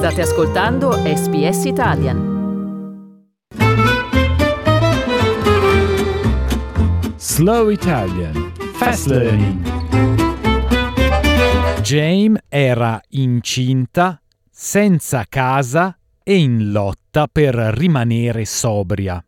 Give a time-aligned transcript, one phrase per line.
[0.00, 2.18] State ascoltando SBS Italian.
[7.16, 9.60] Slow Italian Fast Learning
[11.82, 14.18] Jane era incinta,
[14.50, 19.22] senza casa e in lotta per rimanere sobria.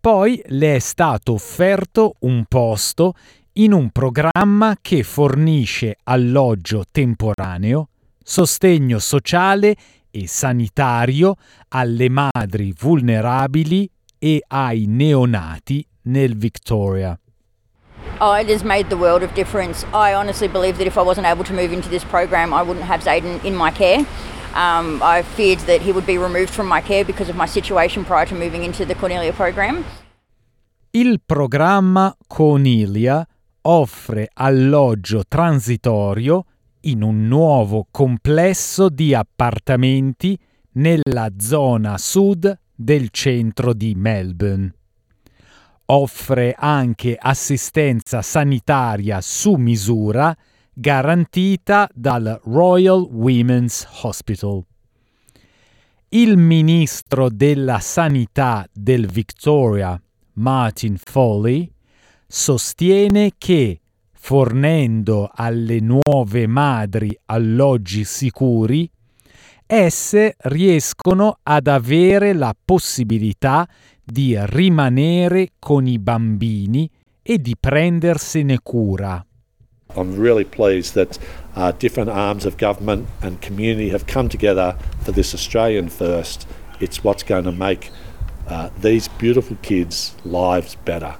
[0.00, 3.12] Poi le è stato offerto un posto
[3.58, 7.90] in un programma che fornisce alloggio temporaneo,
[8.30, 9.74] sostegno sociale
[10.08, 11.34] e sanitario
[11.70, 17.18] alle madri vulnerabili e ai neonati nel Victoria.
[18.20, 19.84] Oh, it has made the world of difference.
[19.92, 22.86] I honestly believe that if I wasn't able to move into this program, I wouldn't
[22.86, 24.06] have Zayden in my care.
[24.54, 28.04] Um, I feared that he would be removed from my care because of my situation
[28.04, 29.82] prior to moving into the Cornelia program.
[30.92, 33.26] Il programma Cornelia
[33.62, 36.44] offre alloggio transitorio
[36.82, 40.38] in un nuovo complesso di appartamenti
[40.72, 44.72] nella zona sud del centro di Melbourne.
[45.86, 50.36] Offre anche assistenza sanitaria su misura
[50.72, 54.64] garantita dal Royal Women's Hospital.
[56.10, 60.00] Il ministro della Sanità del Victoria,
[60.34, 61.70] Martin Foley,
[62.26, 63.80] sostiene che
[64.22, 68.88] fornendo alle nuove madri alloggi sicuri,
[69.66, 73.66] esse riescono ad avere la possibilità
[74.04, 76.88] di rimanere con i bambini
[77.22, 79.24] e di prendersene cura.
[79.96, 81.18] I'm really pleased that
[81.56, 86.46] uh, different arms of government and community have come together for this Australian first.
[86.78, 87.90] It's what's going to make
[88.48, 91.16] uh, these beautiful kids' lives better.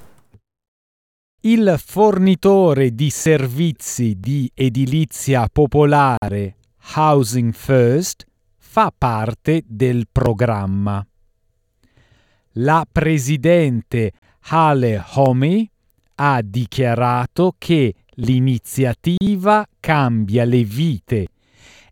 [1.42, 6.56] Il fornitore di servizi di edilizia popolare
[6.96, 8.26] Housing First
[8.58, 11.02] fa parte del programma.
[12.54, 14.12] La presidente
[14.48, 15.66] Hale Homey
[16.16, 21.28] ha dichiarato che l'iniziativa cambia le vite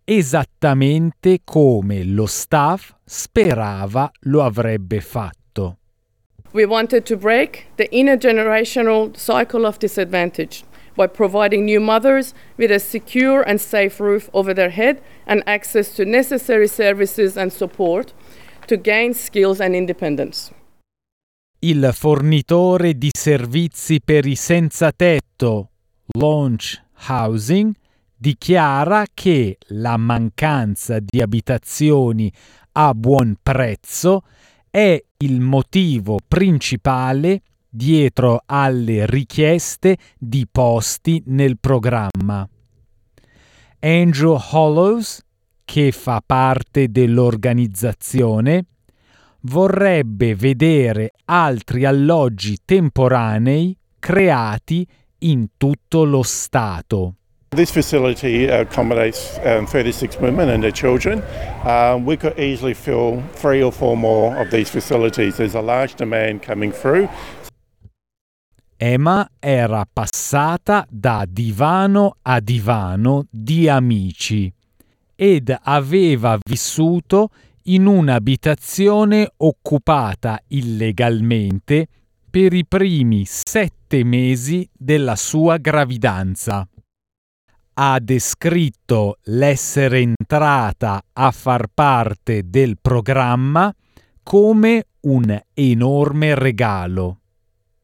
[0.05, 5.48] esattamente come lo staff sperava lo avrebbe fatto.
[6.53, 10.65] We wanted to break the intergenerational cycle of disadvantage
[10.97, 15.95] by providing new mothers with a secure and safe roof over their head and access
[15.97, 18.13] to necessary services and support
[18.67, 20.53] to gain skills and independence.
[21.61, 25.71] Il fornitore di servizi per i senza tetto,
[26.19, 27.75] Launch Housing,
[28.17, 32.33] dichiara che la mancanza di abitazioni
[32.73, 34.23] a buon prezzo
[34.71, 42.49] è il motivo principale dietro alle richieste di posti nel programma.
[43.81, 45.21] Andrew Hollows,
[45.65, 48.67] che fa parte dell'organizzazione,
[49.43, 54.87] vorrebbe vedere altri alloggi temporanei creati
[55.19, 57.15] in tutto lo Stato.
[57.51, 61.23] This facility accommodates um, 36 women and their children.
[61.65, 65.39] Um, we could easily fill three or four more of these facilities.
[65.39, 67.09] There's a large demand coming through.
[68.77, 74.53] Emma era passata da divano a divano di amici
[75.17, 77.31] ed aveva vissuto
[77.65, 81.89] in un'abitazione occupata illegalmente
[82.31, 86.69] per i primi sette mesi della sua gravidanza
[87.81, 93.73] ha descritto l'essere entrata a far parte del programma
[94.25, 97.19] come un enorme regalo.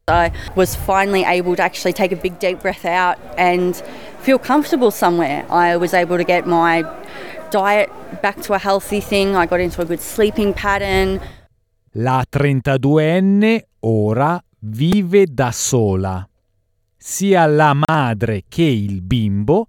[0.09, 3.81] I was finally able to actually take a big deep breath out and
[4.19, 5.47] feel comfortable somewhere.
[5.49, 6.85] I was able to get my
[7.51, 7.89] diet
[8.21, 9.37] back to a healthy thing.
[9.37, 11.21] I got into a good sleeping pattern.
[11.93, 16.29] La 32enne ora vive da sola.
[16.97, 19.69] Sia la madre che il bimbo